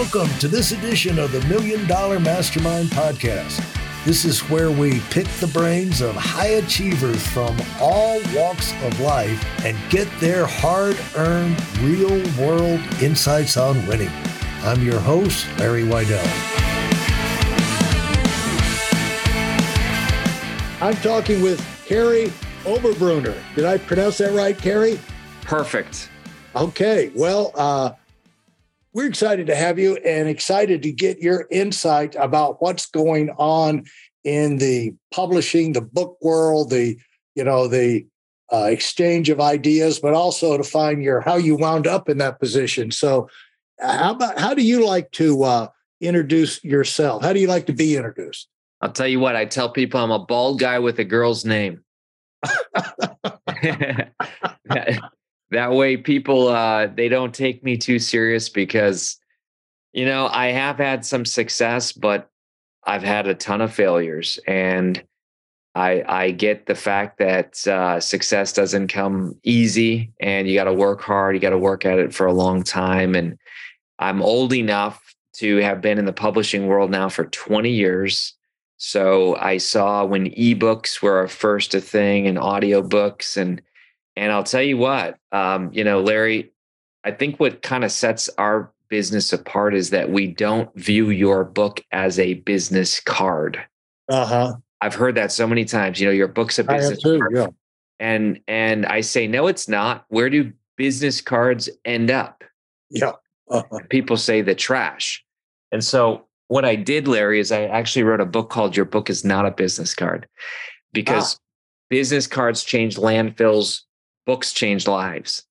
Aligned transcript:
Welcome 0.00 0.30
to 0.38 0.48
this 0.48 0.72
edition 0.72 1.18
of 1.18 1.30
the 1.30 1.42
Million 1.46 1.86
Dollar 1.86 2.18
Mastermind 2.18 2.88
Podcast. 2.88 3.62
This 4.06 4.24
is 4.24 4.40
where 4.48 4.70
we 4.70 5.00
pick 5.10 5.26
the 5.40 5.46
brains 5.48 6.00
of 6.00 6.16
high 6.16 6.52
achievers 6.52 7.24
from 7.26 7.54
all 7.78 8.18
walks 8.34 8.72
of 8.82 8.98
life 9.00 9.44
and 9.62 9.76
get 9.90 10.08
their 10.18 10.46
hard 10.46 10.98
earned, 11.16 11.62
real 11.80 12.18
world 12.40 12.80
insights 13.02 13.58
on 13.58 13.86
winning. 13.86 14.08
I'm 14.62 14.82
your 14.82 14.98
host, 14.98 15.46
Larry 15.58 15.82
Weidel. 15.82 16.24
I'm 20.80 20.96
talking 21.02 21.42
with 21.42 21.62
Kary 21.84 22.32
Oberbrunner. 22.64 23.36
Did 23.54 23.66
I 23.66 23.76
pronounce 23.76 24.16
that 24.16 24.32
right, 24.32 24.56
Kary? 24.56 24.98
Perfect. 25.42 26.08
Okay. 26.56 27.12
Well, 27.14 27.52
uh, 27.54 27.92
we're 28.92 29.06
excited 29.06 29.46
to 29.46 29.54
have 29.54 29.78
you 29.78 29.96
and 29.96 30.28
excited 30.28 30.82
to 30.82 30.92
get 30.92 31.20
your 31.20 31.46
insight 31.50 32.16
about 32.18 32.60
what's 32.60 32.86
going 32.86 33.30
on 33.38 33.84
in 34.24 34.58
the 34.58 34.94
publishing, 35.12 35.72
the 35.72 35.80
book 35.80 36.18
world, 36.20 36.70
the 36.70 36.98
you 37.34 37.44
know 37.44 37.68
the 37.68 38.06
uh, 38.52 38.68
exchange 38.70 39.30
of 39.30 39.40
ideas, 39.40 40.00
but 40.00 40.14
also 40.14 40.56
to 40.56 40.64
find 40.64 41.02
your 41.02 41.20
how 41.20 41.36
you 41.36 41.56
wound 41.56 41.86
up 41.86 42.08
in 42.08 42.18
that 42.18 42.40
position. 42.40 42.90
So, 42.90 43.28
how 43.80 44.12
about 44.12 44.38
how 44.38 44.54
do 44.54 44.62
you 44.62 44.84
like 44.84 45.10
to 45.12 45.42
uh, 45.44 45.68
introduce 46.00 46.62
yourself? 46.64 47.22
How 47.22 47.32
do 47.32 47.40
you 47.40 47.48
like 47.48 47.66
to 47.66 47.72
be 47.72 47.96
introduced? 47.96 48.48
I'll 48.80 48.92
tell 48.92 49.06
you 49.06 49.20
what. 49.20 49.36
I 49.36 49.44
tell 49.44 49.70
people 49.70 50.00
I'm 50.00 50.10
a 50.10 50.18
bald 50.18 50.58
guy 50.58 50.78
with 50.78 50.98
a 50.98 51.04
girl's 51.04 51.44
name. 51.44 51.84
that 52.42 54.10
way 55.52 55.96
people 55.96 56.48
uh 56.48 56.86
they 56.86 57.08
don't 57.08 57.34
take 57.34 57.62
me 57.64 57.76
too 57.76 57.98
serious 57.98 58.48
because 58.48 59.18
you 59.92 60.04
know 60.04 60.28
i 60.28 60.46
have 60.46 60.78
had 60.78 61.04
some 61.04 61.24
success 61.24 61.92
but 61.92 62.30
i've 62.84 63.02
had 63.02 63.26
a 63.26 63.34
ton 63.34 63.60
of 63.60 63.72
failures 63.72 64.38
and 64.46 65.02
i 65.74 66.02
i 66.08 66.30
get 66.30 66.66
the 66.66 66.74
fact 66.74 67.18
that 67.18 67.66
uh, 67.66 67.98
success 68.00 68.52
doesn't 68.52 68.88
come 68.88 69.36
easy 69.42 70.12
and 70.20 70.48
you 70.48 70.54
got 70.54 70.64
to 70.64 70.74
work 70.74 71.00
hard 71.00 71.34
you 71.34 71.40
got 71.40 71.50
to 71.50 71.58
work 71.58 71.84
at 71.84 71.98
it 71.98 72.14
for 72.14 72.26
a 72.26 72.32
long 72.32 72.62
time 72.62 73.14
and 73.14 73.36
i'm 73.98 74.22
old 74.22 74.52
enough 74.52 75.10
to 75.40 75.56
have 75.58 75.80
been 75.80 75.98
in 75.98 76.04
the 76.04 76.12
publishing 76.12 76.66
world 76.66 76.90
now 76.90 77.08
for 77.08 77.24
20 77.24 77.70
years. 77.70 78.34
So 78.76 79.36
i 79.36 79.58
saw 79.58 80.04
when 80.04 80.30
ebooks 80.30 81.02
were 81.02 81.28
first 81.28 81.74
a 81.74 81.80
thing 81.80 82.26
and 82.26 82.38
audiobooks 82.38 83.36
and 83.36 83.60
and 84.16 84.32
I'll 84.32 84.44
tell 84.44 84.62
you 84.62 84.76
what, 84.76 85.16
um, 85.32 85.70
you 85.72 85.84
know, 85.84 86.00
Larry, 86.00 86.52
I 87.04 87.12
think 87.12 87.40
what 87.40 87.62
kind 87.62 87.84
of 87.84 87.92
sets 87.92 88.28
our 88.38 88.72
business 88.88 89.32
apart 89.32 89.74
is 89.74 89.90
that 89.90 90.10
we 90.10 90.26
don't 90.26 90.74
view 90.76 91.10
your 91.10 91.44
book 91.44 91.82
as 91.92 92.18
a 92.18 92.34
business 92.34 93.00
card. 93.00 93.64
Uh 94.08 94.26
huh. 94.26 94.54
I've 94.80 94.94
heard 94.94 95.14
that 95.14 95.32
so 95.32 95.46
many 95.46 95.64
times. 95.64 96.00
You 96.00 96.06
know, 96.06 96.12
your 96.12 96.28
book's 96.28 96.58
a 96.58 96.64
business 96.64 97.00
too, 97.02 97.18
card. 97.18 97.32
Yeah. 97.34 97.46
And 97.98 98.40
and 98.48 98.86
I 98.86 99.02
say, 99.02 99.26
no, 99.26 99.46
it's 99.46 99.68
not. 99.68 100.04
Where 100.08 100.28
do 100.28 100.52
business 100.76 101.20
cards 101.20 101.68
end 101.84 102.10
up? 102.10 102.42
Yeah. 102.90 103.12
Uh-huh. 103.48 103.78
People 103.88 104.16
say 104.16 104.42
the 104.42 104.54
trash. 104.54 105.24
And 105.72 105.84
so 105.84 106.26
what 106.48 106.64
I 106.64 106.74
did, 106.74 107.06
Larry, 107.06 107.40
is 107.40 107.52
I 107.52 107.64
actually 107.64 108.02
wrote 108.02 108.20
a 108.20 108.26
book 108.26 108.50
called 108.50 108.76
Your 108.76 108.86
Book 108.86 109.10
is 109.10 109.24
Not 109.24 109.46
a 109.46 109.50
Business 109.50 109.94
Card 109.94 110.26
because 110.92 111.34
ah. 111.34 111.38
business 111.90 112.26
cards 112.26 112.64
change 112.64 112.96
landfills 112.96 113.82
books 114.26 114.52
changed 114.52 114.88
lives. 114.88 115.44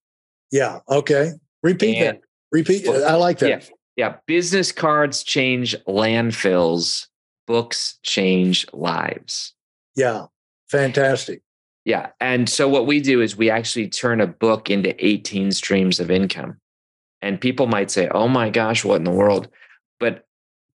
Yeah. 0.50 0.80
Okay. 0.88 1.32
Repeat 1.62 1.96
and, 1.98 2.18
that. 2.18 2.22
Repeat. 2.52 2.88
I 2.88 3.14
like 3.14 3.38
that. 3.38 3.48
Yeah. 3.48 3.60
Yeah. 3.96 4.16
Business 4.26 4.72
cards 4.72 5.22
change 5.22 5.76
landfills. 5.86 7.06
Books 7.46 7.98
change 8.02 8.66
lives. 8.72 9.54
Yeah. 9.96 10.26
Fantastic. 10.70 11.42
Yeah. 11.84 12.10
And 12.20 12.48
so 12.48 12.68
what 12.68 12.86
we 12.86 13.00
do 13.00 13.20
is 13.20 13.36
we 13.36 13.50
actually 13.50 13.88
turn 13.88 14.20
a 14.20 14.26
book 14.26 14.70
into 14.70 14.94
18 15.04 15.52
streams 15.52 15.98
of 15.98 16.10
income. 16.10 16.58
And 17.22 17.40
people 17.40 17.66
might 17.66 17.90
say, 17.90 18.08
oh 18.08 18.28
my 18.28 18.50
gosh, 18.50 18.84
what 18.84 18.96
in 18.96 19.04
the 19.04 19.10
world? 19.10 19.48
But 19.98 20.24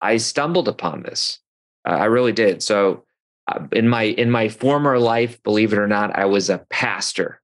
I 0.02 0.18
stumbled 0.18 0.68
upon 0.68 1.04
this. 1.04 1.40
Uh, 1.88 1.94
I 1.94 2.06
really 2.06 2.32
did. 2.32 2.62
So 2.62 3.04
uh, 3.48 3.66
in 3.72 3.88
my 3.88 4.04
in 4.04 4.32
my 4.32 4.50
former 4.50 5.00
life, 5.00 5.42
believe 5.44 5.74
it 5.74 5.80
or 5.80 5.88
not, 5.88 6.16
I 6.16 6.26
was 6.26 6.50
a 6.50 6.66
pastor. 6.70 7.42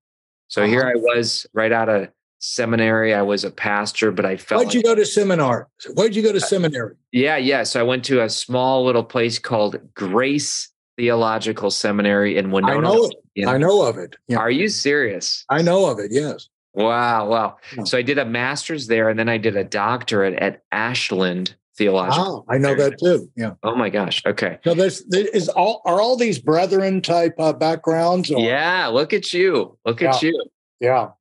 So 0.52 0.64
uh-huh. 0.64 0.70
here 0.70 0.84
I 0.84 0.96
was 0.96 1.48
right 1.54 1.72
out 1.72 1.88
of 1.88 2.10
seminary. 2.40 3.14
I 3.14 3.22
was 3.22 3.46
a 3.46 3.52
pastor, 3.52 4.12
but 4.12 4.26
I 4.26 4.36
felt. 4.36 4.60
Why'd 4.60 4.68
like, 4.68 4.76
you 4.76 4.84
go 4.84 4.96
to 4.96 5.06
seminar? 5.06 5.70
Why'd 5.94 6.14
you 6.14 6.22
go 6.22 6.34
to 6.34 6.40
uh, 6.40 6.42
seminary? 6.42 6.96
Yeah, 7.14 7.38
yeah. 7.38 7.64
So 7.64 7.80
I 7.80 7.84
went 7.84 8.04
to 8.06 8.22
a 8.22 8.30
small 8.30 8.84
little 8.84 9.04
place 9.04 9.40
called 9.40 9.78
Grace 9.94 10.70
Theological 10.98 11.72
Seminary 11.72 12.38
in 12.38 12.52
Winona. 12.52 12.80
I 12.80 12.82
know 12.82 13.10
it. 13.36 13.48
I 13.48 13.58
know 13.58 13.84
of 13.84 13.98
it. 13.98 14.18
Yeah. 14.28 14.40
Are 14.40 14.52
you 14.52 14.68
serious? 14.68 15.46
I 15.50 15.62
know 15.62 15.86
of 15.86 16.00
it. 16.00 16.12
Yes. 16.12 16.50
Wow, 16.74 17.30
wow. 17.30 17.58
Yeah. 17.78 17.86
So 17.86 17.98
I 17.98 18.02
did 18.02 18.18
a 18.18 18.26
master's 18.26 18.88
there, 18.88 19.08
and 19.08 19.18
then 19.18 19.30
I 19.30 19.38
did 19.38 19.56
a 19.56 19.64
doctorate 19.64 20.34
at 20.34 20.64
Ashland 20.74 21.56
Theological. 21.78 22.46
Wow, 22.48 22.54
I 22.54 22.58
know 22.58 22.76
that 22.76 23.00
too. 23.00 23.32
Yeah. 23.38 23.54
Oh 23.64 23.76
my 23.76 23.90
gosh. 23.90 24.22
Okay. 24.26 24.60
So 24.66 24.74
there's 24.74 25.06
there 25.06 25.28
is 25.28 25.48
all 25.48 25.82
are 25.86 26.02
all 26.02 26.18
these 26.18 26.38
brethren 26.38 27.02
type 27.02 27.36
uh, 27.40 27.54
backgrounds? 27.54 28.30
Or? 28.30 28.42
Yeah. 28.42 28.88
Look 28.88 29.14
at 29.14 29.34
you. 29.34 29.78
Look 29.86 30.02
at 30.02 30.22
you. 30.22 30.50
Yeah. 30.82 31.12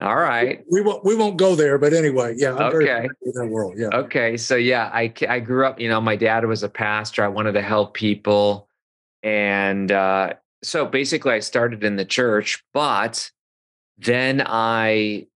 All 0.00 0.16
right. 0.16 0.62
We, 0.70 0.80
we 0.80 0.86
won't 0.86 1.04
we 1.04 1.16
won't 1.16 1.36
go 1.36 1.56
there, 1.56 1.76
but 1.76 1.92
anyway, 1.92 2.34
yeah. 2.36 2.54
I'm 2.54 2.74
okay. 2.74 3.08
that 3.34 3.48
world. 3.48 3.74
Yeah. 3.76 3.88
Okay. 3.88 4.36
So 4.36 4.54
yeah, 4.54 4.90
I 4.94 5.12
I 5.28 5.40
grew 5.40 5.66
up. 5.66 5.80
You 5.80 5.88
know, 5.88 6.00
my 6.00 6.14
dad 6.14 6.44
was 6.44 6.62
a 6.62 6.68
pastor. 6.68 7.24
I 7.24 7.28
wanted 7.28 7.52
to 7.52 7.62
help 7.62 7.94
people, 7.94 8.68
and 9.24 9.90
uh, 9.90 10.34
so 10.62 10.86
basically, 10.86 11.32
I 11.32 11.40
started 11.40 11.82
in 11.82 11.96
the 11.96 12.04
church, 12.04 12.62
but 12.72 13.28
then 13.98 14.40
I 14.46 15.26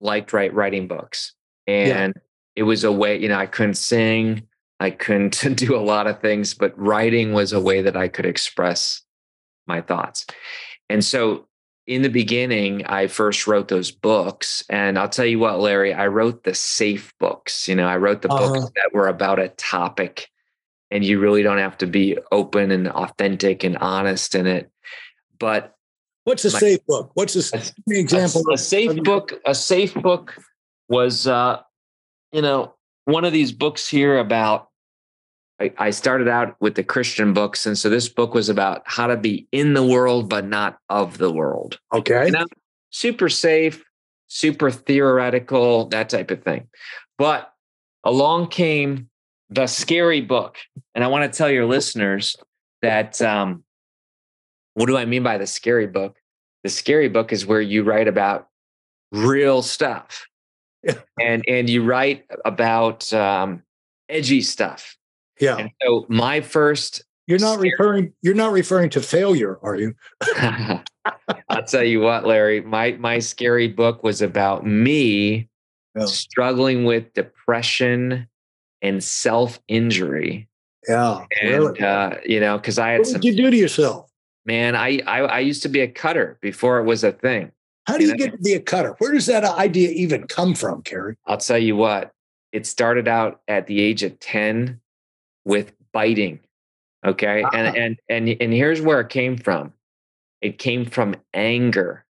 liked 0.00 0.32
write, 0.32 0.54
writing 0.54 0.88
books 0.88 1.34
and. 1.66 2.14
Yeah 2.16 2.22
it 2.56 2.64
was 2.64 2.84
a 2.84 2.92
way, 2.92 3.20
you 3.20 3.28
know, 3.28 3.38
I 3.38 3.46
couldn't 3.46 3.74
sing, 3.74 4.42
I 4.80 4.90
couldn't 4.90 5.40
do 5.56 5.76
a 5.76 5.78
lot 5.78 6.06
of 6.06 6.20
things, 6.20 6.54
but 6.54 6.76
writing 6.78 7.32
was 7.32 7.52
a 7.52 7.60
way 7.60 7.82
that 7.82 7.96
I 7.96 8.08
could 8.08 8.26
express 8.26 9.02
my 9.66 9.80
thoughts. 9.80 10.26
And 10.88 11.04
so 11.04 11.46
in 11.86 12.02
the 12.02 12.08
beginning, 12.08 12.84
I 12.86 13.06
first 13.06 13.46
wrote 13.46 13.68
those 13.68 13.90
books. 13.90 14.64
And 14.68 14.98
I'll 14.98 15.08
tell 15.08 15.24
you 15.24 15.38
what, 15.38 15.60
Larry, 15.60 15.94
I 15.94 16.08
wrote 16.08 16.42
the 16.42 16.54
safe 16.54 17.14
books. 17.20 17.68
You 17.68 17.76
know, 17.76 17.86
I 17.86 17.96
wrote 17.96 18.22
the 18.22 18.32
uh-huh. 18.32 18.54
books 18.54 18.72
that 18.74 18.90
were 18.92 19.08
about 19.08 19.38
a 19.38 19.48
topic 19.50 20.28
and 20.90 21.04
you 21.04 21.20
really 21.20 21.42
don't 21.42 21.58
have 21.58 21.78
to 21.78 21.86
be 21.86 22.16
open 22.30 22.70
and 22.70 22.88
authentic 22.88 23.64
and 23.64 23.76
honest 23.78 24.34
in 24.34 24.46
it. 24.46 24.70
But 25.38 25.74
what's 26.24 26.44
a 26.44 26.52
my, 26.52 26.58
safe 26.58 26.86
book? 26.86 27.10
What's 27.14 27.52
a, 27.52 27.58
a 27.58 27.98
example? 27.98 28.42
A, 28.50 28.54
a 28.54 28.58
safe 28.58 29.02
book, 29.02 29.32
a 29.44 29.54
safe 29.54 29.94
book 29.94 30.36
was 30.88 31.26
uh, 31.26 31.60
you 32.36 32.42
know, 32.42 32.74
one 33.06 33.24
of 33.24 33.32
these 33.32 33.50
books 33.50 33.88
here 33.88 34.18
about 34.18 34.68
I, 35.58 35.72
I 35.78 35.90
started 35.90 36.28
out 36.28 36.54
with 36.60 36.74
the 36.74 36.84
Christian 36.84 37.32
books. 37.32 37.64
And 37.64 37.78
so 37.78 37.88
this 37.88 38.10
book 38.10 38.34
was 38.34 38.50
about 38.50 38.82
how 38.84 39.06
to 39.06 39.16
be 39.16 39.48
in 39.52 39.72
the 39.72 39.82
world, 39.82 40.28
but 40.28 40.44
not 40.44 40.76
of 40.90 41.16
the 41.16 41.32
world. 41.32 41.78
Okay. 41.94 42.26
You 42.26 42.32
know, 42.32 42.44
super 42.90 43.30
safe, 43.30 43.82
super 44.26 44.70
theoretical, 44.70 45.86
that 45.86 46.10
type 46.10 46.30
of 46.30 46.42
thing. 46.42 46.68
But 47.16 47.50
along 48.04 48.48
came 48.48 49.08
the 49.48 49.66
scary 49.66 50.20
book. 50.20 50.58
And 50.94 51.02
I 51.02 51.06
want 51.06 51.32
to 51.32 51.34
tell 51.34 51.48
your 51.48 51.64
listeners 51.64 52.36
that 52.82 53.22
um, 53.22 53.64
what 54.74 54.88
do 54.88 54.96
I 54.98 55.06
mean 55.06 55.22
by 55.22 55.38
the 55.38 55.46
scary 55.46 55.86
book? 55.86 56.18
The 56.64 56.68
scary 56.68 57.08
book 57.08 57.32
is 57.32 57.46
where 57.46 57.62
you 57.62 57.82
write 57.82 58.08
about 58.08 58.48
real 59.10 59.62
stuff 59.62 60.26
and 61.20 61.44
and 61.48 61.68
you 61.68 61.84
write 61.84 62.24
about 62.44 63.12
um, 63.12 63.62
edgy 64.08 64.42
stuff. 64.42 64.96
Yeah. 65.40 65.56
And 65.56 65.70
so 65.82 66.06
my 66.08 66.40
first 66.40 67.04
you're 67.26 67.38
not 67.38 67.58
referring 67.58 68.12
you're 68.22 68.34
not 68.34 68.52
referring 68.52 68.90
to 68.90 69.00
failure, 69.00 69.58
are 69.62 69.76
you? 69.76 69.94
I'll 71.48 71.64
tell 71.66 71.82
you 71.82 72.00
what, 72.00 72.26
Larry, 72.26 72.60
my 72.60 72.92
my 72.92 73.18
scary 73.18 73.68
book 73.68 74.02
was 74.02 74.22
about 74.22 74.66
me 74.66 75.48
yeah. 75.96 76.06
struggling 76.06 76.84
with 76.84 77.12
depression 77.14 78.28
and 78.82 79.02
self-injury. 79.02 80.48
Yeah. 80.88 81.24
And 81.42 81.50
really? 81.50 81.80
uh, 81.80 82.16
you 82.24 82.38
know, 82.38 82.58
because 82.58 82.78
I 82.78 82.90
had 82.90 83.00
what 83.00 83.08
some, 83.08 83.20
did 83.20 83.36
you 83.36 83.44
do 83.44 83.50
to 83.50 83.56
yourself? 83.56 84.08
Man, 84.44 84.76
I, 84.76 85.00
I 85.06 85.20
I 85.22 85.38
used 85.40 85.62
to 85.62 85.68
be 85.68 85.80
a 85.80 85.88
cutter 85.88 86.38
before 86.40 86.78
it 86.78 86.84
was 86.84 87.02
a 87.02 87.10
thing. 87.10 87.50
How 87.86 87.98
do 87.98 88.04
you, 88.04 88.16
get 88.16 88.32
to 88.32 88.38
be 88.38 88.54
a 88.54 88.60
cutter? 88.60 88.96
Where 88.98 89.12
does 89.12 89.26
that 89.26 89.44
idea 89.44 89.90
even 89.90 90.26
come 90.26 90.54
from, 90.54 90.82
Kary? 90.82 91.16
I'll 91.26 91.36
tell 91.36 91.58
you 91.58 91.76
what, 91.76 92.12
it 92.52 92.66
started 92.66 93.06
out 93.06 93.40
at 93.46 93.66
the 93.66 93.80
age 93.80 94.02
of 94.02 94.18
10 94.18 94.80
with 95.44 95.72
biting. 95.92 96.40
Okay. 97.06 97.42
Uh-huh. 97.42 97.56
And 97.56 97.76
and 97.76 97.96
and 98.08 98.36
and 98.40 98.52
here's 98.52 98.82
where 98.82 99.00
it 99.00 99.08
came 99.08 99.36
from. 99.38 99.72
It 100.42 100.58
came 100.58 100.84
from 100.84 101.14
anger 101.32 102.04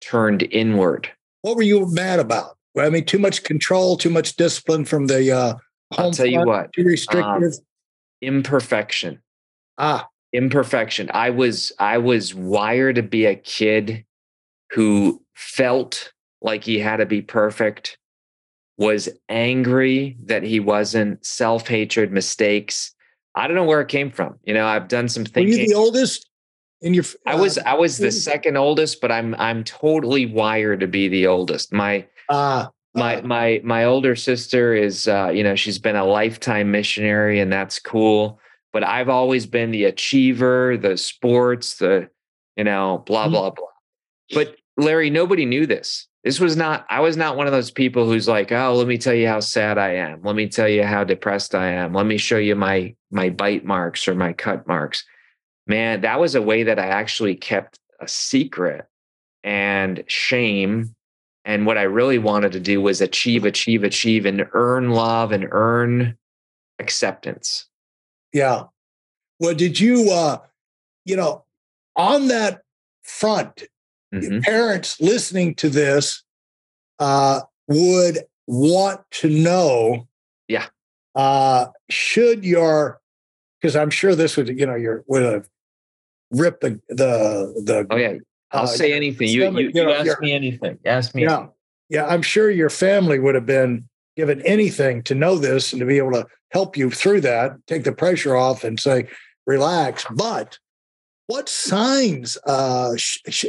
turned 0.00 0.44
inward. 0.50 1.10
What 1.42 1.56
were 1.56 1.62
you 1.62 1.86
mad 1.92 2.20
about? 2.20 2.56
I 2.78 2.88
mean, 2.88 3.04
too 3.04 3.18
much 3.18 3.42
control, 3.42 3.96
too 3.96 4.10
much 4.10 4.36
discipline 4.36 4.84
from 4.84 5.08
the 5.08 5.32
uh 5.32 5.54
I'll 5.98 6.12
tell 6.12 6.26
you 6.26 6.44
what. 6.44 6.72
Too 6.72 6.84
restrictive. 6.84 7.54
Um, 7.54 7.66
imperfection. 8.22 9.20
Ah. 9.78 10.08
Imperfection. 10.32 11.10
I 11.12 11.30
was 11.30 11.72
I 11.78 11.98
was 11.98 12.34
wired 12.34 12.96
to 12.96 13.02
be 13.02 13.26
a 13.26 13.34
kid 13.34 14.04
who 14.70 15.22
felt 15.34 16.12
like 16.40 16.64
he 16.64 16.78
had 16.78 16.96
to 16.98 17.06
be 17.06 17.22
perfect, 17.22 17.98
was 18.78 19.08
angry 19.28 20.16
that 20.24 20.42
he 20.42 20.60
wasn't, 20.60 21.24
self-hatred, 21.24 22.12
mistakes. 22.12 22.94
I 23.34 23.46
don't 23.46 23.56
know 23.56 23.64
where 23.64 23.80
it 23.80 23.88
came 23.88 24.10
from. 24.10 24.38
You 24.44 24.54
know, 24.54 24.66
I've 24.66 24.88
done 24.88 25.08
some 25.08 25.24
thinking. 25.24 25.54
Were 25.54 25.60
you 25.60 25.68
the 25.68 25.74
oldest 25.74 26.28
in 26.82 26.94
your 26.94 27.04
uh, 27.26 27.30
I 27.30 27.34
was 27.36 27.58
I 27.58 27.74
was 27.74 27.98
the 27.98 28.12
second 28.12 28.56
oldest, 28.56 29.00
but 29.00 29.10
I'm 29.10 29.34
I'm 29.36 29.64
totally 29.64 30.26
wired 30.26 30.80
to 30.80 30.86
be 30.86 31.08
the 31.08 31.26
oldest. 31.26 31.72
My 31.72 32.06
uh, 32.28 32.66
my 32.96 33.20
my 33.20 33.60
my 33.62 33.84
older 33.84 34.16
sister 34.16 34.74
is 34.74 35.06
uh, 35.06 35.30
you 35.32 35.44
know 35.44 35.54
she's 35.54 35.78
been 35.78 35.96
a 35.96 36.04
lifetime 36.04 36.70
missionary 36.70 37.38
and 37.38 37.52
that's 37.52 37.78
cool 37.78 38.40
but 38.72 38.82
i've 38.82 39.08
always 39.08 39.46
been 39.46 39.70
the 39.70 39.84
achiever 39.84 40.76
the 40.76 40.96
sports 40.96 41.76
the 41.76 42.08
you 42.56 42.64
know 42.64 43.02
blah 43.06 43.24
mm-hmm. 43.24 43.32
blah 43.32 43.50
blah 43.50 43.66
but 44.34 44.56
larry 44.76 45.10
nobody 45.10 45.44
knew 45.44 45.66
this. 45.66 46.06
This 46.24 46.40
was 46.40 46.56
not 46.56 46.86
i 46.90 47.00
was 47.00 47.16
not 47.16 47.36
one 47.36 47.46
of 47.46 47.52
those 47.52 47.70
people 47.70 48.06
who's 48.06 48.28
like 48.28 48.50
oh 48.52 48.74
let 48.74 48.86
me 48.86 48.98
tell 48.98 49.14
you 49.14 49.28
how 49.28 49.40
sad 49.40 49.78
i 49.78 49.90
am. 49.90 50.22
Let 50.22 50.36
me 50.36 50.48
tell 50.48 50.68
you 50.68 50.84
how 50.84 51.04
depressed 51.04 51.54
i 51.54 51.68
am. 51.68 51.92
Let 51.92 52.06
me 52.06 52.18
show 52.18 52.38
you 52.38 52.56
my 52.56 52.94
my 53.10 53.30
bite 53.30 53.64
marks 53.64 54.08
or 54.08 54.14
my 54.14 54.32
cut 54.32 54.66
marks. 54.66 55.04
Man 55.66 56.00
that 56.02 56.20
was 56.20 56.34
a 56.34 56.42
way 56.42 56.62
that 56.64 56.78
i 56.78 56.86
actually 56.86 57.36
kept 57.36 57.78
a 58.00 58.08
secret 58.08 58.86
and 59.46 60.02
shame. 60.08 60.94
And 61.44 61.64
what 61.64 61.78
I 61.78 61.82
really 61.82 62.18
wanted 62.18 62.52
to 62.52 62.60
do 62.60 62.82
was 62.82 63.00
achieve, 63.00 63.44
achieve, 63.44 63.84
achieve, 63.84 64.26
and 64.26 64.46
earn 64.52 64.90
love 64.90 65.30
and 65.30 65.46
earn 65.52 66.18
acceptance. 66.80 67.66
Yeah. 68.32 68.64
Well, 69.38 69.54
did 69.54 69.78
you, 69.78 70.10
uh, 70.10 70.38
you 71.04 71.14
know, 71.14 71.44
on 71.94 72.26
that 72.28 72.62
front, 73.04 73.62
mm-hmm. 74.14 74.40
parents 74.40 75.00
listening 75.00 75.54
to 75.56 75.68
this 75.68 76.22
uh, 76.98 77.40
would 77.68 78.18
want 78.46 79.00
to 79.10 79.28
know. 79.28 80.08
Yeah. 80.48 80.66
Uh, 81.14 81.66
should 81.90 82.44
your, 82.44 83.00
because 83.60 83.76
I'm 83.76 83.90
sure 83.90 84.14
this 84.14 84.36
would, 84.36 84.48
you 84.48 84.66
know, 84.66 84.74
your 84.74 85.04
would 85.06 85.22
have 85.22 85.48
ripped 86.30 86.60
the 86.60 86.80
the 86.88 87.62
the. 87.64 87.86
Oh 87.90 87.96
yeah, 87.96 88.14
I'll 88.52 88.64
uh, 88.64 88.66
say 88.66 88.92
anything. 88.92 89.28
You, 89.28 89.50
you, 89.58 89.70
you, 89.74 89.90
ask 89.90 90.20
me 90.20 90.32
anything. 90.32 90.78
Ask 90.84 91.14
me. 91.14 91.22
Yeah. 91.22 91.36
Anything. 91.36 91.52
Yeah. 91.88 92.06
I'm 92.06 92.22
sure 92.22 92.50
your 92.50 92.70
family 92.70 93.18
would 93.18 93.34
have 93.34 93.46
been 93.46 93.88
given 94.16 94.40
anything 94.42 95.02
to 95.04 95.14
know 95.14 95.36
this 95.36 95.72
and 95.72 95.80
to 95.80 95.86
be 95.86 95.98
able 95.98 96.12
to 96.12 96.26
help 96.50 96.76
you 96.76 96.90
through 96.90 97.20
that, 97.20 97.54
take 97.66 97.84
the 97.84 97.92
pressure 97.92 98.34
off 98.34 98.64
and 98.64 98.80
say, 98.80 99.08
relax. 99.46 100.06
But 100.10 100.58
what 101.26 101.48
signs, 101.48 102.38
uh, 102.46 102.96
sh- 102.96 103.18
sh- 103.28 103.44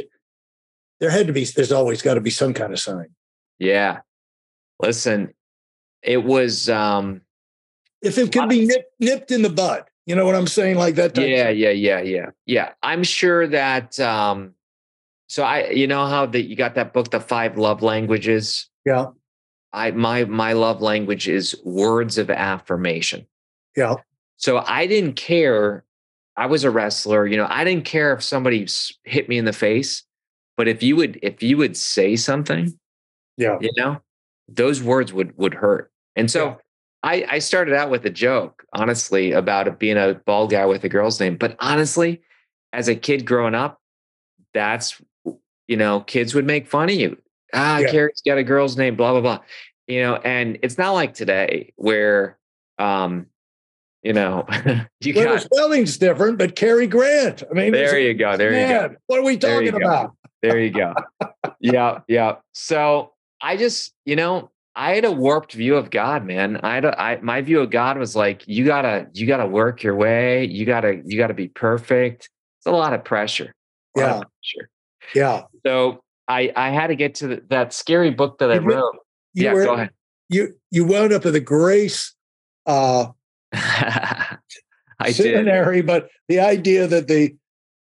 there 1.00 1.10
had 1.10 1.26
to 1.26 1.32
be, 1.32 1.44
there's 1.44 1.72
always 1.72 2.02
got 2.02 2.14
to 2.14 2.20
be 2.20 2.30
some 2.30 2.54
kind 2.54 2.72
of 2.72 2.78
sign. 2.78 3.08
Yeah. 3.58 4.00
Listen, 4.80 5.34
it 6.02 6.24
was, 6.24 6.68
um, 6.68 7.22
if 8.02 8.18
it 8.18 8.32
could 8.32 8.48
be 8.48 8.66
nipped, 8.66 8.92
nipped 9.00 9.30
in 9.30 9.42
the 9.42 9.50
bud, 9.50 9.84
you 10.06 10.14
know 10.14 10.24
what 10.24 10.34
I'm 10.34 10.46
saying? 10.46 10.76
Like 10.76 10.94
that. 10.94 11.16
yeah, 11.16 11.48
yeah, 11.48 11.70
yeah, 11.70 12.00
yeah, 12.00 12.30
yeah. 12.46 12.72
I'm 12.82 13.02
sure 13.02 13.46
that, 13.48 13.98
um, 14.00 14.54
so 15.26 15.42
I, 15.42 15.68
you 15.70 15.86
know 15.86 16.06
how 16.06 16.26
that 16.26 16.44
you 16.44 16.56
got 16.56 16.74
that 16.76 16.92
book, 16.92 17.10
The 17.10 17.20
Five 17.20 17.58
Love 17.58 17.82
Languages. 17.82 18.68
Yeah. 18.86 19.08
I 19.72 19.90
my 19.90 20.24
my 20.24 20.54
love 20.54 20.80
language 20.80 21.28
is 21.28 21.54
words 21.64 22.16
of 22.16 22.30
affirmation. 22.30 23.26
Yeah. 23.76 23.96
So 24.36 24.64
I 24.66 24.86
didn't 24.86 25.16
care. 25.16 25.84
I 26.36 26.46
was 26.46 26.64
a 26.64 26.70
wrestler, 26.70 27.26
you 27.26 27.36
know. 27.36 27.46
I 27.50 27.64
didn't 27.64 27.84
care 27.84 28.14
if 28.14 28.22
somebody 28.22 28.66
hit 29.04 29.28
me 29.28 29.36
in 29.36 29.44
the 29.44 29.52
face, 29.52 30.04
but 30.58 30.66
if 30.66 30.82
you 30.82 30.96
would 30.96 31.18
if 31.22 31.40
you 31.40 31.56
would 31.56 31.76
say 31.76 32.16
something, 32.16 32.76
yeah, 33.38 33.58
you 33.60 33.70
know, 33.76 34.02
those 34.48 34.82
words 34.82 35.12
would 35.12 35.38
would 35.38 35.54
hurt. 35.54 35.90
And 36.16 36.28
so 36.28 36.46
yeah. 36.46 36.56
I 37.04 37.26
I 37.30 37.38
started 37.38 37.74
out 37.74 37.90
with 37.90 38.04
a 38.04 38.10
joke, 38.10 38.64
honestly, 38.74 39.30
about 39.32 39.78
being 39.78 39.96
a 39.96 40.14
bald 40.26 40.50
guy 40.50 40.66
with 40.66 40.82
a 40.82 40.88
girl's 40.88 41.20
name. 41.20 41.36
But 41.36 41.56
honestly, 41.60 42.20
as 42.72 42.88
a 42.88 42.96
kid 42.96 43.24
growing 43.24 43.54
up, 43.54 43.80
that's 44.52 45.00
you 45.68 45.76
know, 45.76 46.00
kids 46.00 46.34
would 46.34 46.46
make 46.46 46.66
fun 46.66 46.90
of 46.90 46.96
you. 46.96 47.16
Ah, 47.54 47.78
yeah. 47.78 47.90
Kary's 47.90 48.20
got 48.26 48.36
a 48.36 48.42
girl's 48.42 48.76
name, 48.76 48.96
blah, 48.96 49.12
blah, 49.12 49.20
blah. 49.20 49.38
You 49.86 50.02
know, 50.02 50.16
and 50.16 50.58
it's 50.62 50.76
not 50.76 50.90
like 50.90 51.14
today 51.14 51.72
where 51.76 52.36
um, 52.80 53.26
you 54.02 54.12
know, 54.12 54.44
you 55.00 55.14
well, 55.14 55.34
got 55.36 55.42
spelling's 55.42 55.98
different, 55.98 56.36
but 56.36 56.56
Cary 56.56 56.88
Grant. 56.88 57.44
I 57.48 57.54
mean, 57.54 57.70
there 57.70 57.98
you 57.98 58.14
go. 58.14 58.36
There 58.36 58.50
man, 58.50 58.70
you 58.70 58.88
go. 58.88 58.96
What 59.06 59.20
are 59.20 59.24
we 59.24 59.38
talking 59.38 59.74
about? 59.74 60.16
There 60.42 60.58
you 60.58 60.70
go. 60.70 60.94
yeah, 61.60 62.00
yeah. 62.08 62.36
So 62.52 63.12
I 63.40 63.56
just, 63.56 63.94
you 64.04 64.16
know, 64.16 64.50
I 64.76 64.94
had 64.94 65.04
a 65.04 65.12
warped 65.12 65.54
view 65.54 65.76
of 65.76 65.90
God, 65.90 66.24
man. 66.24 66.58
I 66.62 66.74
had 66.74 66.84
a, 66.84 67.00
I, 67.00 67.20
my 67.20 67.40
view 67.42 67.60
of 67.60 67.70
God 67.70 67.98
was 67.98 68.14
like, 68.14 68.46
you 68.46 68.64
gotta, 68.64 69.08
you 69.14 69.26
gotta 69.26 69.46
work 69.46 69.82
your 69.82 69.96
way. 69.96 70.44
You 70.44 70.64
gotta, 70.64 71.02
you 71.04 71.18
gotta 71.18 71.34
be 71.34 71.48
perfect. 71.48 72.30
It's 72.60 72.66
a 72.66 72.70
lot 72.70 72.92
of 72.92 73.04
pressure. 73.04 73.54
yeah. 73.96 74.16
Of 74.16 74.22
pressure. 74.22 74.70
Yeah. 75.14 75.42
So 75.66 76.02
I 76.28 76.52
I 76.54 76.70
had 76.70 76.88
to 76.88 76.94
get 76.96 77.14
to 77.16 77.28
the, 77.28 77.42
that 77.48 77.72
scary 77.72 78.10
book 78.10 78.38
that 78.38 78.52
I 78.52 78.58
wrote. 78.58 78.94
You 79.34 79.44
yeah, 79.44 79.54
were, 79.54 79.64
go 79.64 79.74
ahead. 79.74 79.90
You 80.28 80.54
you 80.70 80.84
wound 80.84 81.12
up 81.12 81.24
at 81.24 81.32
the 81.32 81.40
grace 81.40 82.14
uh 82.66 83.06
I 85.00 85.12
seminary, 85.12 85.76
did. 85.78 85.86
but 85.86 86.08
the 86.28 86.40
idea 86.40 86.86
that 86.86 87.08
the 87.08 87.34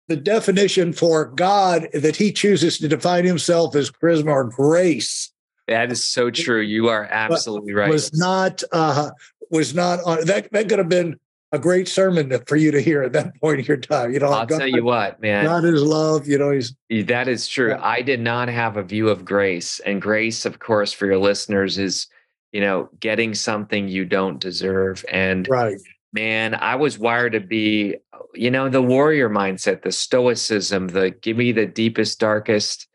the 0.09 0.17
definition 0.17 0.93
for 0.93 1.27
God 1.27 1.89
that 1.95 2.17
he 2.17 2.33
chooses 2.33 2.79
to 2.79 2.89
define 2.89 3.25
himself 3.25 3.75
as 3.75 3.91
charisma 3.91 4.33
or 4.33 4.45
grace. 4.45 5.33
That 5.69 5.91
is 5.91 6.05
so 6.05 6.31
true. 6.31 6.61
You 6.61 6.89
are 6.89 7.09
absolutely 7.11 7.73
right. 7.73 7.91
Was 7.91 8.13
not 8.13 8.63
uh 8.73 9.11
was 9.51 9.75
not 9.75 10.01
on 10.05 10.25
that 10.27 10.53
that 10.53 10.69
could 10.69 10.79
have 10.79 10.89
been 10.89 11.19
a 11.53 11.59
great 11.59 11.87
sermon 11.87 12.37
for 12.47 12.57
you 12.57 12.73
to 12.73 12.83
hear 12.83 13.03
at 13.03 13.13
that 13.13 13.35
point 13.41 13.61
in 13.61 13.65
your 13.65 13.77
time. 13.77 14.13
You 14.13 14.19
know, 14.19 14.29
I'll 14.29 14.45
God, 14.45 14.59
tell 14.59 14.69
you 14.69 14.85
what, 14.85 15.21
man. 15.23 15.45
God 15.45 15.65
is 15.65 15.83
love. 15.83 16.27
You 16.27 16.37
know, 16.37 16.51
he's 16.51 16.75
that 17.07 17.29
is 17.29 17.49
true. 17.49 17.71
Yeah. 17.71 17.81
I 17.83 18.03
did 18.03 18.21
not 18.21 18.49
have 18.49 18.77
a 18.77 18.83
view 18.83 19.09
of 19.09 19.25
grace, 19.25 19.81
and 19.81 20.03
grace, 20.03 20.45
of 20.45 20.59
course, 20.59 20.93
for 20.93 21.07
your 21.07 21.19
listeners 21.19 21.79
is 21.79 22.09
you 22.53 22.61
know 22.61 22.91
getting 23.01 23.35
something 23.35 23.89
you 23.89 24.05
don't 24.05 24.39
deserve. 24.39 25.05
And 25.11 25.49
right, 25.49 25.79
man, 26.15 26.55
I 26.55 26.77
was 26.77 26.99
wired 26.99 27.33
to 27.33 27.41
be, 27.41 27.97
you 28.33 28.51
know, 28.51 28.71
the 28.71 28.81
warrior 28.81 29.29
mindset, 29.29 29.83
the 29.83 29.93
stoicism, 29.93 30.89
the 30.89 31.11
give 31.11 31.37
me 31.37 31.53
the 31.53 31.67
deepest, 31.67 32.19
darkest. 32.19 32.89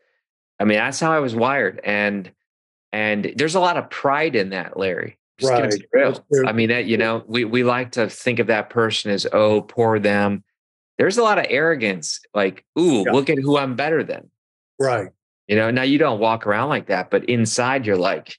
I 0.58 0.64
mean, 0.64 0.78
that's 0.78 0.98
how 0.98 1.12
I 1.12 1.20
was 1.20 1.36
wired, 1.36 1.80
and 1.84 2.32
and 2.92 3.32
there's 3.36 3.54
a 3.54 3.60
lot 3.60 3.76
of 3.76 3.88
pride 3.90 4.34
in 4.34 4.50
that, 4.50 4.76
Larry 4.76 5.20
right. 5.42 5.74
I 6.46 6.52
mean, 6.52 6.68
that, 6.68 6.86
you 6.86 6.96
know, 6.96 7.24
we, 7.26 7.44
we 7.44 7.64
like 7.64 7.92
to 7.92 8.08
think 8.08 8.38
of 8.38 8.48
that 8.48 8.70
person 8.70 9.10
as, 9.10 9.26
oh, 9.32 9.62
poor 9.62 9.98
them. 9.98 10.44
There's 10.98 11.18
a 11.18 11.22
lot 11.22 11.38
of 11.38 11.46
arrogance, 11.48 12.20
like, 12.34 12.64
ooh, 12.78 13.04
yeah. 13.06 13.12
look 13.12 13.30
at 13.30 13.38
who 13.38 13.56
I'm 13.56 13.74
better 13.74 14.04
than. 14.04 14.30
Right. 14.78 15.08
You 15.48 15.56
know, 15.56 15.70
now 15.70 15.82
you 15.82 15.98
don't 15.98 16.20
walk 16.20 16.46
around 16.46 16.68
like 16.68 16.86
that, 16.86 17.10
but 17.10 17.24
inside 17.24 17.86
you're 17.86 17.96
like, 17.96 18.36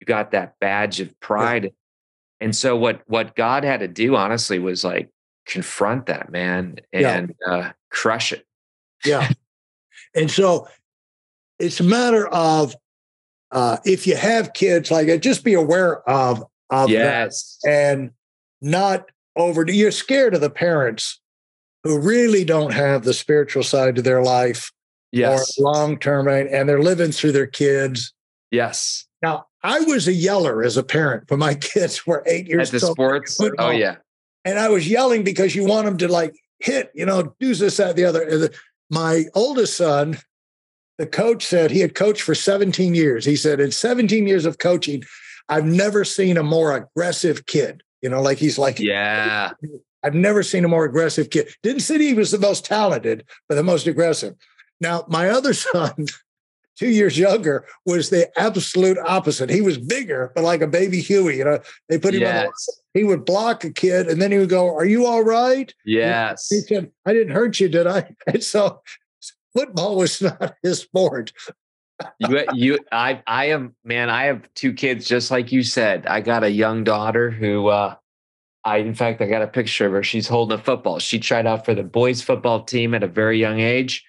you 0.00 0.06
got 0.06 0.32
that 0.32 0.58
badge 0.60 1.00
of 1.00 1.18
pride. 1.20 1.64
Yeah. 1.64 1.70
And 2.42 2.54
so 2.54 2.76
what 2.76 3.02
what 3.06 3.36
God 3.36 3.62
had 3.62 3.80
to 3.80 3.88
do, 3.88 4.16
honestly, 4.16 4.58
was 4.58 4.84
like 4.84 5.08
confront 5.46 6.06
that 6.06 6.30
man 6.30 6.76
and 6.92 7.34
yeah. 7.46 7.52
uh, 7.52 7.72
crush 7.90 8.32
it. 8.32 8.44
Yeah. 9.04 9.30
and 10.14 10.30
so 10.30 10.68
it's 11.58 11.78
a 11.78 11.84
matter 11.84 12.26
of 12.28 12.74
uh, 13.52 13.76
if 13.84 14.06
you 14.06 14.16
have 14.16 14.54
kids 14.54 14.90
like 14.90 15.20
just 15.20 15.44
be 15.44 15.54
aware 15.54 16.08
of 16.08 16.44
of 16.70 16.90
yes. 16.90 17.58
that 17.62 17.70
and 17.70 18.10
not 18.60 19.10
over. 19.36 19.64
You're 19.70 19.92
scared 19.92 20.34
of 20.34 20.40
the 20.40 20.50
parents 20.50 21.20
who 21.84 22.00
really 22.00 22.44
don't 22.44 22.72
have 22.72 23.04
the 23.04 23.14
spiritual 23.14 23.62
side 23.62 23.96
to 23.96 24.02
their 24.02 24.22
life 24.22 24.72
yes. 25.12 25.58
or 25.58 25.64
long 25.64 25.98
term, 25.98 26.26
and 26.26 26.68
they're 26.68 26.82
living 26.82 27.12
through 27.12 27.32
their 27.32 27.46
kids. 27.46 28.12
Yes. 28.50 29.06
Now, 29.22 29.46
I 29.62 29.80
was 29.80 30.08
a 30.08 30.12
yeller 30.12 30.62
as 30.62 30.76
a 30.76 30.82
parent 30.82 31.30
when 31.30 31.40
my 31.40 31.54
kids 31.72 32.06
were 32.06 32.22
eight 32.26 32.48
years 32.48 32.68
old 32.72 32.74
At 32.74 32.80
the 32.80 32.86
old. 32.86 32.96
sports. 32.96 33.40
Oh 33.58 33.70
um, 33.70 33.76
yeah. 33.76 33.96
And 34.44 34.58
I 34.58 34.68
was 34.68 34.88
yelling 34.88 35.22
because 35.22 35.54
you 35.54 35.64
want 35.64 35.86
them 35.86 35.96
to 35.98 36.08
like 36.08 36.34
hit, 36.58 36.90
you 36.94 37.06
know, 37.06 37.34
do 37.38 37.54
this, 37.54 37.76
that, 37.76 37.96
the 37.96 38.04
other. 38.04 38.50
My 38.90 39.24
oldest 39.34 39.76
son, 39.76 40.18
the 40.98 41.06
coach 41.06 41.46
said 41.46 41.70
he 41.70 41.80
had 41.80 41.94
coached 41.94 42.22
for 42.22 42.34
17 42.34 42.94
years. 42.94 43.24
He 43.24 43.36
said, 43.36 43.60
in 43.60 43.70
17 43.70 44.26
years 44.26 44.44
of 44.44 44.58
coaching, 44.58 45.04
I've 45.48 45.64
never 45.64 46.04
seen 46.04 46.36
a 46.36 46.42
more 46.42 46.74
aggressive 46.74 47.46
kid. 47.46 47.82
You 48.02 48.10
know, 48.10 48.20
like 48.20 48.38
he's 48.38 48.58
like, 48.58 48.80
yeah. 48.80 49.52
I've 50.02 50.14
never 50.14 50.42
seen 50.42 50.64
a 50.64 50.68
more 50.68 50.84
aggressive 50.84 51.30
kid. 51.30 51.48
Didn't 51.62 51.82
say 51.82 51.98
he 51.98 52.14
was 52.14 52.32
the 52.32 52.38
most 52.38 52.64
talented, 52.64 53.24
but 53.48 53.54
the 53.54 53.62
most 53.62 53.86
aggressive. 53.86 54.34
Now, 54.80 55.04
my 55.08 55.28
other 55.28 55.54
son, 55.54 56.06
two 56.78 56.88
years 56.88 57.18
younger, 57.18 57.66
was 57.86 58.10
the 58.10 58.30
absolute 58.38 58.98
opposite. 58.98 59.50
He 59.50 59.60
was 59.60 59.78
bigger, 59.78 60.32
but 60.34 60.44
like 60.44 60.62
a 60.62 60.66
baby 60.66 61.00
Huey. 61.00 61.38
You 61.38 61.44
know, 61.44 61.58
they 61.88 61.98
put 61.98 62.14
him 62.14 62.22
yes. 62.22 62.46
on 62.46 62.46
the, 62.46 63.00
he 63.00 63.04
would 63.04 63.24
block 63.24 63.64
a 63.64 63.70
kid 63.70 64.06
and 64.08 64.20
then 64.20 64.32
he 64.32 64.38
would 64.38 64.48
go, 64.48 64.74
Are 64.74 64.84
you 64.84 65.06
all 65.06 65.22
right? 65.22 65.72
Yes. 65.84 66.48
He 66.48 66.60
said, 66.60 66.90
I 67.06 67.12
didn't 67.12 67.34
hurt 67.34 67.60
you, 67.60 67.68
did 67.68 67.86
I? 67.86 68.14
And 68.26 68.42
so 68.42 68.82
football 69.54 69.96
was 69.96 70.22
not 70.22 70.54
his 70.62 70.80
sport. 70.80 71.32
you, 72.18 72.44
you, 72.54 72.78
I, 72.90 73.22
I 73.26 73.46
am, 73.46 73.74
man, 73.84 74.10
I 74.10 74.24
have 74.24 74.48
two 74.54 74.72
kids, 74.72 75.06
just 75.06 75.30
like 75.30 75.52
you 75.52 75.62
said. 75.62 76.06
I 76.06 76.20
got 76.20 76.44
a 76.44 76.50
young 76.50 76.84
daughter 76.84 77.30
who, 77.30 77.68
uh, 77.68 77.94
I, 78.64 78.78
in 78.78 78.94
fact, 78.94 79.20
I 79.20 79.26
got 79.26 79.42
a 79.42 79.48
picture 79.48 79.86
of 79.86 79.92
her. 79.92 80.02
She's 80.02 80.28
holding 80.28 80.58
a 80.58 80.62
football. 80.62 80.98
She 80.98 81.18
tried 81.18 81.46
out 81.46 81.64
for 81.64 81.74
the 81.74 81.82
boys 81.82 82.22
football 82.22 82.62
team 82.62 82.94
at 82.94 83.02
a 83.02 83.08
very 83.08 83.38
young 83.38 83.60
age, 83.60 84.04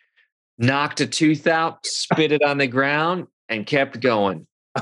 knocked 0.57 1.01
a 1.01 1.07
tooth 1.07 1.48
out, 1.48 1.86
spit 1.86 2.31
it 2.31 2.43
on 2.43 2.57
the 2.57 2.67
ground, 2.67 3.27
and 3.50 3.65
kept 3.65 4.00
going. 4.00 4.48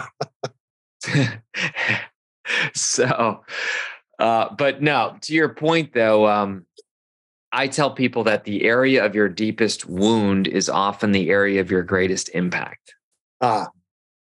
so, 2.73 3.41
uh, 4.19 4.53
but 4.55 4.81
no, 4.81 5.17
to 5.21 5.33
your 5.33 5.49
point 5.49 5.93
though, 5.93 6.27
um, 6.27 6.65
I 7.51 7.67
tell 7.67 7.91
people 7.91 8.23
that 8.25 8.45
the 8.45 8.63
area 8.63 9.05
of 9.05 9.13
your 9.13 9.27
deepest 9.27 9.85
wound 9.85 10.47
is 10.47 10.69
often 10.69 11.11
the 11.11 11.29
area 11.29 11.59
of 11.59 11.69
your 11.69 11.83
greatest 11.83 12.29
impact. 12.29 12.93
Ah, 13.41 13.67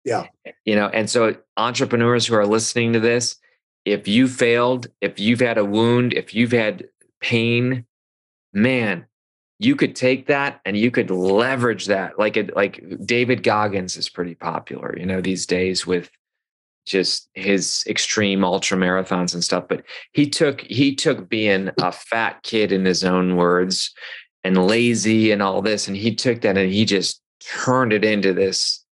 yeah. 0.04 0.26
You 0.64 0.74
know, 0.74 0.88
and 0.88 1.08
so 1.08 1.36
entrepreneurs 1.56 2.26
who 2.26 2.34
are 2.34 2.46
listening 2.46 2.92
to 2.94 3.00
this, 3.00 3.36
if 3.84 4.08
you 4.08 4.26
failed, 4.26 4.88
if 5.00 5.20
you've 5.20 5.40
had 5.40 5.58
a 5.58 5.64
wound, 5.64 6.12
if 6.14 6.34
you've 6.34 6.52
had 6.52 6.88
pain, 7.20 7.84
man, 8.52 9.06
you 9.64 9.76
could 9.76 9.94
take 9.94 10.26
that 10.26 10.60
and 10.64 10.76
you 10.76 10.90
could 10.90 11.10
leverage 11.10 11.86
that. 11.86 12.18
Like 12.18 12.36
it, 12.36 12.56
like 12.56 12.82
David 13.04 13.42
Goggins 13.44 13.96
is 13.96 14.08
pretty 14.08 14.34
popular, 14.34 14.98
you 14.98 15.06
know, 15.06 15.20
these 15.20 15.46
days 15.46 15.86
with 15.86 16.10
just 16.84 17.28
his 17.34 17.84
extreme 17.86 18.44
ultra 18.44 18.76
marathons 18.76 19.34
and 19.34 19.44
stuff. 19.44 19.64
But 19.68 19.84
he 20.12 20.28
took 20.28 20.62
he 20.62 20.96
took 20.96 21.28
being 21.28 21.70
a 21.80 21.92
fat 21.92 22.42
kid 22.42 22.72
in 22.72 22.84
his 22.84 23.04
own 23.04 23.36
words 23.36 23.94
and 24.42 24.66
lazy 24.66 25.30
and 25.30 25.40
all 25.40 25.62
this, 25.62 25.86
and 25.86 25.96
he 25.96 26.12
took 26.12 26.40
that 26.40 26.58
and 26.58 26.72
he 26.72 26.84
just 26.84 27.22
turned 27.40 27.92
it 27.92 28.04
into 28.04 28.32
this 28.32 28.84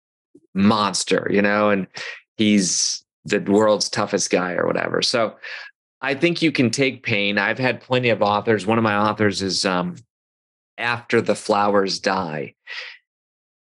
monster, 0.55 1.27
you 1.31 1.43
know, 1.43 1.71
and 1.71 1.89
he's 2.37 3.05
the 3.25 3.41
world's 3.41 3.91
toughest 3.91 4.31
guy 4.31 4.53
or 4.53 4.67
whatever. 4.67 5.03
So 5.03 5.35
I 6.01 6.15
think 6.15 6.43
you 6.43 6.53
can 6.53 6.71
take 6.71 7.03
pain. 7.03 7.39
I've 7.39 7.59
had 7.59 7.81
plenty 7.81 8.11
of 8.11 8.23
authors. 8.23 8.67
One 8.67 8.79
of 8.79 8.85
my 8.85 8.97
authors 8.97 9.43
is 9.43 9.67
um, 9.67 9.97
After 10.81 11.21
the 11.21 11.35
Flowers 11.35 11.99
Die. 11.99 12.55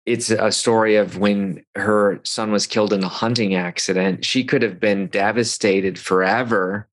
It's 0.05 0.29
a 0.31 0.51
story 0.51 0.95
of 0.95 1.17
when 1.17 1.65
her 1.75 2.19
son 2.23 2.51
was 2.51 2.65
killed 2.65 2.93
in 2.93 3.03
a 3.03 3.09
hunting 3.09 3.53
accident. 3.55 4.25
She 4.25 4.43
could 4.43 4.61
have 4.61 4.79
been 4.79 5.07
devastated 5.07 5.99
forever, 5.99 6.87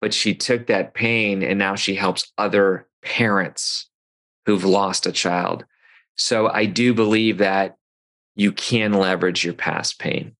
but 0.00 0.12
she 0.14 0.34
took 0.34 0.66
that 0.66 0.94
pain 0.94 1.42
and 1.42 1.58
now 1.58 1.74
she 1.74 1.94
helps 1.94 2.32
other 2.38 2.86
parents 3.02 3.88
who've 4.46 4.64
lost 4.64 5.06
a 5.06 5.12
child. 5.12 5.64
So 6.16 6.48
I 6.48 6.66
do 6.66 6.94
believe 6.94 7.38
that 7.38 7.76
you 8.34 8.52
can 8.52 8.92
leverage 8.92 9.44
your 9.44 9.54
past 9.54 9.98
pain. 9.98 10.36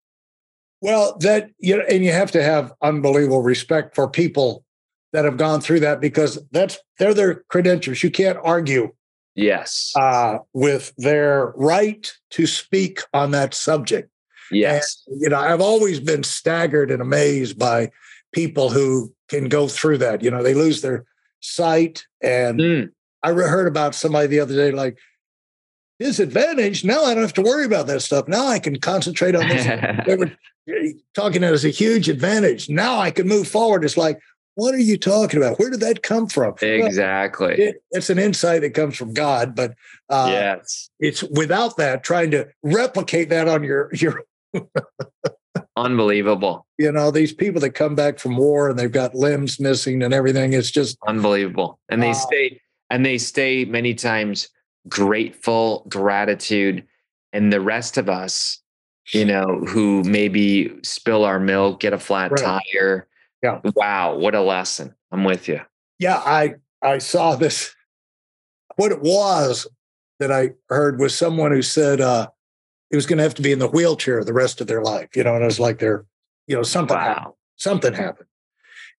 Well, 0.81 1.17
that 1.19 1.51
you 1.59 1.77
know, 1.77 1.85
and 1.89 2.05
you 2.05 2.13
have 2.13 2.33
to 2.33 2.43
have 2.43 2.73
unbelievable 2.83 3.43
respect 3.43 3.95
for 3.95 4.09
people 4.09 4.65
that 5.13 5.25
have 5.25 5.37
gone 5.37 5.61
through 5.61 5.81
that 5.81 6.01
because 6.01 6.39
that's 6.51 6.79
they're 6.99 7.15
their 7.15 7.45
credentials. 7.49 8.03
You 8.03 8.11
can't 8.11 8.39
argue 8.43 8.93
yes 9.35 9.93
uh, 9.97 10.39
with 10.53 10.93
their 10.97 11.53
right 11.57 12.13
to 12.31 12.47
speak 12.47 13.01
on 13.13 13.31
that 13.33 13.55
subject. 13.55 14.11
Yes, 14.51 15.03
and, 15.07 15.21
you 15.21 15.29
know, 15.29 15.39
I've 15.39 15.61
always 15.61 16.01
been 16.01 16.23
staggered 16.23 16.91
and 16.91 17.01
amazed 17.01 17.59
by 17.59 17.91
people 18.33 18.71
who 18.71 19.13
can 19.29 19.49
go 19.49 19.69
through 19.69 19.99
that. 19.99 20.23
You 20.23 20.31
know, 20.31 20.43
they 20.43 20.55
lose 20.55 20.83
their 20.83 21.05
sight, 21.41 22.07
and 22.23 22.61
mm. 22.61 22.91
I 23.23 23.33
heard 23.33 23.69
about 23.69 23.95
somebody 23.95 24.27
the 24.27 24.41
other 24.41 24.55
day 24.55 24.73
like 24.73 24.99
disadvantage. 26.03 26.85
Now 26.85 27.05
I 27.05 27.15
don't 27.15 27.23
have 27.23 27.33
to 27.35 27.43
worry 27.43 27.65
about 27.65 27.87
that 27.87 28.03
stuff. 28.03 28.29
Now 28.29 28.47
I 28.47 28.59
can 28.59 28.79
concentrate 28.81 29.35
on 29.35 29.49
this. 29.49 29.65
they 30.07 30.17
were 30.17 30.33
talking 31.15 31.45
as 31.45 31.65
a 31.65 31.71
huge 31.71 32.09
advantage. 32.09 32.69
Now 32.69 32.99
I 32.99 33.11
can 33.11 33.29
move 33.29 33.49
forward. 33.49 33.85
It's 33.85 33.97
like, 33.97 34.19
what 34.55 34.75
are 34.75 34.79
you 34.79 34.99
talking 34.99 35.39
about? 35.39 35.59
Where 35.59 35.71
did 35.71 35.81
that 35.81 36.03
come 36.03 36.27
from? 36.27 36.55
Exactly. 36.61 37.47
Well, 37.59 37.69
it, 37.69 37.83
it's 37.91 38.11
an 38.11 38.19
insight 38.19 38.63
that 38.63 38.75
comes 38.75 38.97
from 38.97 39.15
God, 39.15 39.55
but 39.55 39.75
uh, 40.09 40.29
yes, 40.31 40.91
it's 41.01 41.23
without 41.23 41.77
that 41.79 42.05
trying 42.05 42.31
to 42.33 42.49
replicate 42.63 43.29
that 43.31 43.49
on 43.49 43.65
your 43.65 43.91
your. 43.95 44.25
Unbelievable. 45.77 46.67
You 46.79 46.93
know 46.93 47.11
these 47.11 47.33
people 47.33 47.61
that 47.63 47.71
come 47.71 47.95
back 47.95 48.19
from 48.19 48.37
war 48.37 48.69
and 48.69 48.79
they've 48.79 48.93
got 48.93 49.15
limbs 49.15 49.59
missing 49.59 50.03
and 50.03 50.13
everything. 50.13 50.53
It's 50.53 50.71
just 50.71 50.99
unbelievable, 51.07 51.79
and 51.89 52.03
they 52.03 52.11
uh, 52.11 52.15
stay 52.15 52.61
and 52.91 53.07
they 53.07 53.19
stay 53.19 53.65
many 53.65 53.95
times 53.95 54.49
grateful, 54.89 55.87
gratitude, 55.89 56.85
and 57.33 57.53
the 57.53 57.61
rest 57.61 57.97
of 57.97 58.11
us 58.11 58.63
you 59.11 59.25
know, 59.25 59.65
who 59.69 60.03
maybe 60.05 60.73
spill 60.83 61.25
our 61.25 61.41
milk, 61.41 61.81
get 61.81 61.93
a 61.93 61.99
flat 61.99 62.31
right. 62.31 62.63
tire. 62.73 63.09
Yeah. 63.43 63.61
Wow, 63.75 64.17
what 64.17 64.35
a 64.35 64.41
lesson. 64.41 64.95
I'm 65.11 65.25
with 65.25 65.49
you. 65.49 65.61
Yeah, 65.99 66.19
I 66.19 66.55
I 66.81 66.99
saw 66.99 67.37
this. 67.37 67.75
What 68.77 68.93
it 68.93 69.03
was 69.03 69.67
that 70.19 70.33
I 70.33 70.51
heard 70.69 71.01
was 71.01 71.15
someone 71.17 71.53
who 71.53 71.63
said 71.63 72.01
uh 72.01 72.29
it 72.93 72.97
was 72.97 73.07
going 73.07 73.17
to 73.17 73.23
have 73.23 73.35
to 73.35 73.43
be 73.43 73.53
in 73.53 73.59
the 73.59 73.69
wheelchair 73.69 74.23
the 74.23 74.35
rest 74.35 74.61
of 74.61 74.67
their 74.67 74.83
life, 74.83 75.17
you 75.17 75.25
know, 75.25 75.35
and 75.35 75.43
it 75.43 75.47
was 75.47 75.59
like 75.59 75.79
they're, 75.79 76.05
you 76.47 76.55
know, 76.55 76.63
something 76.63 76.97
wow. 76.97 77.15
happened. 77.15 77.35
Something 77.57 77.95
happened. 77.95 78.29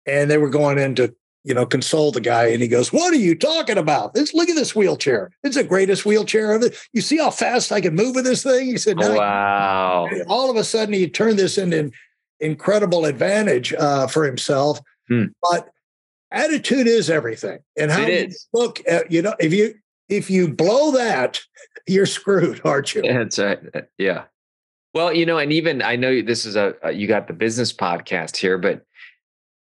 And 0.08 0.32
they 0.32 0.40
were 0.40 0.50
going 0.50 0.80
in 0.80 0.96
to, 0.96 1.14
you 1.44 1.54
know, 1.54 1.66
console 1.68 2.12
the 2.12 2.20
guy. 2.20 2.48
And 2.48 2.62
he 2.62 2.68
goes, 2.68 2.92
What 2.92 3.14
are 3.14 3.18
you 3.18 3.36
talking 3.36 3.78
about? 3.78 4.16
This 4.16 4.34
look 4.34 4.50
at 4.50 4.56
this 4.56 4.76
wheelchair. 4.76 5.30
It's 5.44 5.56
the 5.56 5.64
greatest 5.64 6.06
wheelchair 6.06 6.54
of 6.54 6.64
it. 6.64 6.76
You 6.92 7.02
see 7.02 7.18
how 7.18 7.30
fast 7.30 7.72
I 7.72 7.82
can 7.82 7.94
move 7.94 8.16
with 8.16 8.26
this 8.26 8.42
thing? 8.44 8.66
He 8.66 8.78
said, 8.78 8.98
no. 8.98 9.14
Wow. 9.14 10.10
All 10.28 10.50
of 10.50 10.58
a 10.58 10.64
sudden 10.64 10.94
he 10.94 11.08
turned 11.08 11.38
this 11.38 11.58
into 11.58 11.92
incredible 12.44 13.06
advantage 13.06 13.74
uh, 13.74 14.08
for 14.08 14.26
himself. 14.26 14.80
Hmm. 15.08 15.26
But 15.42 15.70
attitude 16.32 16.88
is 16.88 17.10
everything. 17.10 17.60
And 17.78 17.90
how 17.90 18.06
you 18.06 18.30
look 18.54 18.82
at, 18.88 19.12
you 19.12 19.22
know, 19.22 19.36
if 19.40 19.54
you 19.54 19.76
if 20.10 20.30
you 20.30 20.54
blow 20.54 20.92
that, 20.92 21.40
you're 21.88 22.06
screwed, 22.06 22.62
aren't 22.64 22.94
you? 22.94 23.02
That's 23.02 23.40
right. 23.40 23.60
Yeah. 23.98 24.26
Well, 24.94 25.12
you 25.12 25.26
know, 25.26 25.40
and 25.40 25.52
even 25.52 25.82
I 25.82 25.96
know 25.96 26.22
this 26.22 26.46
is 26.46 26.56
a, 26.56 26.76
you 26.94 27.08
got 27.08 27.28
the 27.28 27.34
business 27.34 27.74
podcast 27.74 28.38
here, 28.38 28.60
but 28.60 28.86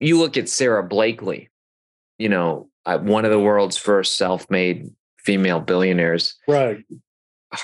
you 0.01 0.17
look 0.17 0.35
at 0.35 0.50
Sara 0.50 0.83
Blakely, 0.83 1.50
you 2.17 2.27
know, 2.27 2.69
uh, 2.85 2.97
one 2.97 3.23
of 3.23 3.31
the 3.31 3.39
world's 3.39 3.77
first 3.77 4.17
self-made 4.17 4.89
female 5.19 5.61
billionaires. 5.61 6.35
Right. 6.47 6.83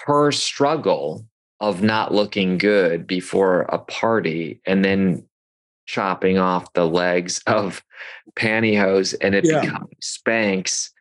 Her 0.06 0.32
struggle 0.32 1.26
of 1.60 1.82
not 1.82 2.14
looking 2.14 2.58
good 2.58 3.08
before 3.08 3.62
a 3.64 3.80
party 3.80 4.62
and 4.66 4.86
then 4.86 5.24
chopping 5.86 6.38
off 6.38 6.72
the 6.74 6.86
legs 6.86 7.42
of 7.48 7.84
pantyhose 8.36 9.16
and 9.22 9.34
it 9.36 9.46
yeah. 9.46 9.62
becomes 9.62 9.90
Spanx 10.02 10.92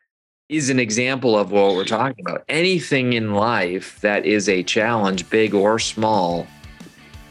is 0.49 0.71
an 0.71 0.79
example 0.79 1.37
of 1.37 1.51
what 1.51 1.75
we're 1.75 1.85
talking 1.85 2.25
about. 2.27 2.45
Anything 2.49 3.15
in 3.15 3.35
life 3.35 4.01
that 4.01 4.25
is 4.25 4.49
a 4.49 4.63
challenge, 4.63 5.29
big 5.29 5.55
or 5.55 5.79
small, 5.79 6.47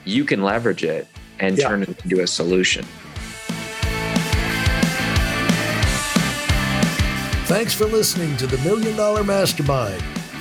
you 0.04 0.26
can 0.26 0.44
leverage 0.44 0.84
it 0.84 1.08
and 1.40 1.58
yeah. 1.58 1.68
turn 1.68 1.84
it 1.84 1.90
into 2.04 2.22
a 2.22 2.28
solution. 2.28 2.86
Thanks 7.46 7.74
for 7.74 7.86
listening 7.86 8.36
to 8.38 8.48
the 8.48 8.58
Million 8.68 8.98
Dollar 8.98 9.24
Mastermind. 9.24 10.04